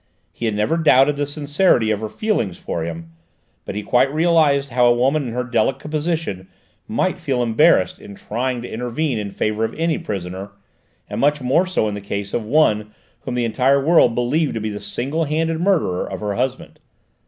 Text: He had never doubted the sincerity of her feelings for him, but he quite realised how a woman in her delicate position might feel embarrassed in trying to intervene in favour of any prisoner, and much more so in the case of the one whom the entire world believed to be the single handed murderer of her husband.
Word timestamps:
He 0.33 0.45
had 0.45 0.55
never 0.55 0.77
doubted 0.77 1.15
the 1.15 1.27
sincerity 1.27 1.91
of 1.91 2.01
her 2.01 2.09
feelings 2.09 2.57
for 2.57 2.81
him, 2.83 3.11
but 3.65 3.75
he 3.75 3.83
quite 3.83 4.11
realised 4.11 4.71
how 4.71 4.87
a 4.87 4.95
woman 4.95 5.27
in 5.27 5.33
her 5.35 5.43
delicate 5.43 5.91
position 5.91 6.47
might 6.87 7.19
feel 7.19 7.43
embarrassed 7.43 7.99
in 7.99 8.15
trying 8.15 8.63
to 8.63 8.67
intervene 8.67 9.19
in 9.19 9.29
favour 9.29 9.63
of 9.63 9.75
any 9.75 9.99
prisoner, 9.99 10.49
and 11.07 11.21
much 11.21 11.39
more 11.39 11.67
so 11.67 11.87
in 11.87 11.93
the 11.93 12.01
case 12.01 12.33
of 12.33 12.41
the 12.41 12.47
one 12.49 12.95
whom 13.19 13.35
the 13.35 13.45
entire 13.45 13.79
world 13.85 14.15
believed 14.15 14.55
to 14.55 14.59
be 14.59 14.71
the 14.71 14.79
single 14.81 15.25
handed 15.25 15.59
murderer 15.59 16.03
of 16.11 16.19
her 16.19 16.33
husband. 16.33 16.79